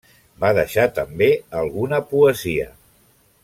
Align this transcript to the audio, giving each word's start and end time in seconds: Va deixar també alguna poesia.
Va 0.43 0.49
deixar 0.59 0.85
també 0.99 1.29
alguna 1.61 2.03
poesia. 2.15 2.69